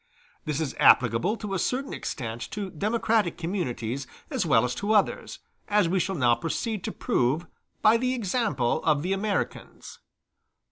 [0.45, 5.37] This is applicable to a certain extent to democratic communities as well as to others,
[5.67, 7.45] as we shall now proceed to prove
[7.83, 9.99] by the example of the Americans.